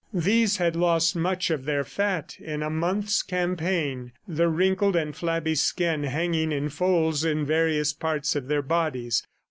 [0.15, 5.53] These had lost much of their fat in a month's campaign, the wrinkled and flabby
[5.53, 9.21] skin hanging in folds in various parts of their bodies.